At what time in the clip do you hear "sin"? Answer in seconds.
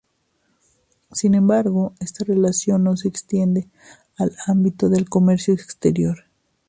1.11-1.35